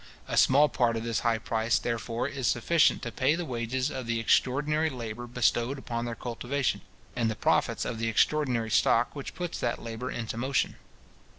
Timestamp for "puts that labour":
9.35-10.09